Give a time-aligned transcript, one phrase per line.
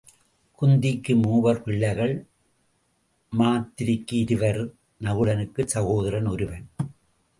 [0.61, 2.27] குந்திக்கு மூவர் பிள்ளைகள்
[3.33, 4.61] மாத்திரிக்கு இருவர்
[5.01, 6.65] நகுலனுக்குச் சகோதரன் ஒருவன்.